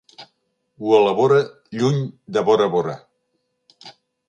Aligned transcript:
Ho 0.85 0.93
elabora 0.99 1.37
lluny 1.81 2.01
de 2.39 2.45
Bora 2.49 2.69
Bora. 2.79 2.99